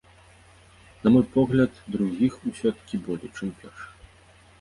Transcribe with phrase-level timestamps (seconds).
[1.03, 3.85] На мой погляд, другіх усё-ткі болей, чым першых.